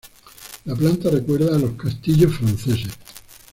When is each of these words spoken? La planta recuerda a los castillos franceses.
La 0.65 0.73
planta 0.75 1.11
recuerda 1.11 1.55
a 1.55 1.59
los 1.59 1.73
castillos 1.73 2.35
franceses. 2.35 2.89